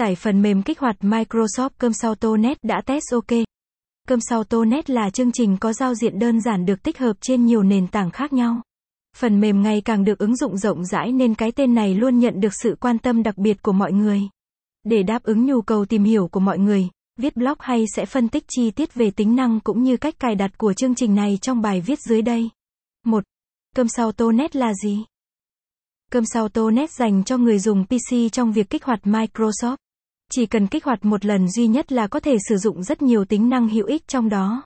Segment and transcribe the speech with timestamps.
[0.00, 2.14] Tải phần mềm kích hoạt Microsoft Cơm sau
[2.62, 3.38] đã test ok.
[4.08, 4.44] Cơm sau
[4.90, 8.10] là chương trình có giao diện đơn giản được tích hợp trên nhiều nền tảng
[8.10, 8.62] khác nhau.
[9.16, 12.40] Phần mềm ngày càng được ứng dụng rộng rãi nên cái tên này luôn nhận
[12.40, 14.20] được sự quan tâm đặc biệt của mọi người.
[14.84, 18.28] Để đáp ứng nhu cầu tìm hiểu của mọi người, viết blog hay sẽ phân
[18.28, 21.38] tích chi tiết về tính năng cũng như cách cài đặt của chương trình này
[21.42, 22.50] trong bài viết dưới đây.
[23.06, 23.24] 1.
[23.76, 24.12] Cơm sau
[24.56, 25.04] là gì?
[26.10, 26.48] Cơm sau
[26.90, 29.76] dành cho người dùng PC trong việc kích hoạt Microsoft.
[30.32, 33.24] Chỉ cần kích hoạt một lần duy nhất là có thể sử dụng rất nhiều
[33.24, 34.62] tính năng hữu ích trong đó.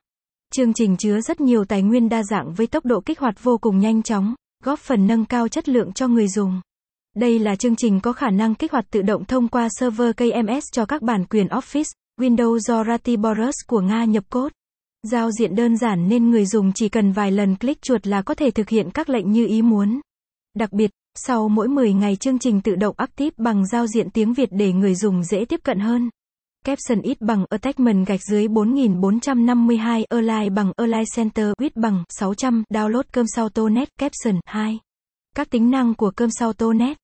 [0.55, 3.59] Chương trình chứa rất nhiều tài nguyên đa dạng với tốc độ kích hoạt vô
[3.59, 6.61] cùng nhanh chóng, góp phần nâng cao chất lượng cho người dùng.
[7.17, 10.65] Đây là chương trình có khả năng kích hoạt tự động thông qua server KMS
[10.73, 14.53] cho các bản quyền Office, Windows do Ratiborus của Nga nhập code.
[15.03, 18.35] Giao diện đơn giản nên người dùng chỉ cần vài lần click chuột là có
[18.35, 20.01] thể thực hiện các lệnh như ý muốn.
[20.55, 24.35] Đặc biệt, sau mỗi 10 ngày chương trình tự động active bằng giao diện tiếng
[24.35, 26.11] Việt để người dùng dễ tiếp cận hơn.
[26.65, 33.03] Caption ít bằng attachment gạch dưới 4452 Align bằng Align Center width bằng 600 download
[33.13, 34.79] cơm sau Tonet Caption 2.
[35.37, 36.97] Các tính năng của cơm sau Tonet.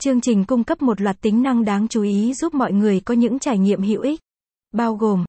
[0.00, 3.14] Chương trình cung cấp một loạt tính năng đáng chú ý giúp mọi người có
[3.14, 4.20] những trải nghiệm hữu ích.
[4.72, 5.24] Bao gồm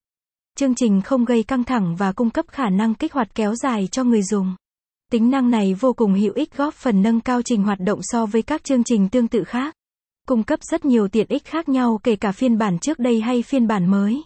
[0.58, 3.88] Chương trình không gây căng thẳng và cung cấp khả năng kích hoạt kéo dài
[3.92, 4.56] cho người dùng.
[5.16, 8.26] Tính năng này vô cùng hữu ích góp phần nâng cao trình hoạt động so
[8.26, 9.76] với các chương trình tương tự khác.
[10.28, 13.42] Cung cấp rất nhiều tiện ích khác nhau kể cả phiên bản trước đây hay
[13.42, 14.24] phiên bản mới.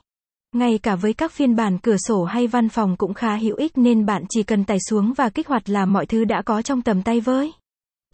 [0.55, 3.77] Ngay cả với các phiên bản cửa sổ hay văn phòng cũng khá hữu ích
[3.77, 6.81] nên bạn chỉ cần tải xuống và kích hoạt là mọi thứ đã có trong
[6.81, 7.51] tầm tay với.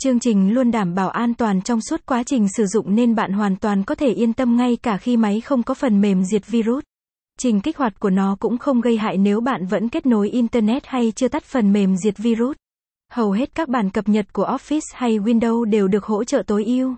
[0.02, 3.32] Chương trình luôn đảm bảo an toàn trong suốt quá trình sử dụng nên bạn
[3.32, 6.48] hoàn toàn có thể yên tâm ngay cả khi máy không có phần mềm diệt
[6.48, 6.84] virus.
[7.40, 10.86] Trình kích hoạt của nó cũng không gây hại nếu bạn vẫn kết nối Internet
[10.86, 12.56] hay chưa tắt phần mềm diệt virus.
[13.16, 16.66] Hầu hết các bản cập nhật của Office hay Windows đều được hỗ trợ tối
[16.66, 16.96] ưu.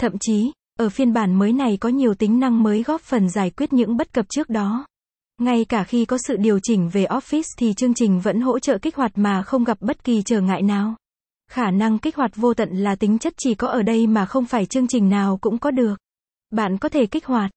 [0.00, 3.50] Thậm chí, ở phiên bản mới này có nhiều tính năng mới góp phần giải
[3.50, 4.86] quyết những bất cập trước đó.
[5.40, 8.78] Ngay cả khi có sự điều chỉnh về Office thì chương trình vẫn hỗ trợ
[8.78, 10.94] kích hoạt mà không gặp bất kỳ trở ngại nào.
[11.50, 14.44] Khả năng kích hoạt vô tận là tính chất chỉ có ở đây mà không
[14.44, 15.94] phải chương trình nào cũng có được.
[16.50, 17.50] Bạn có thể kích hoạt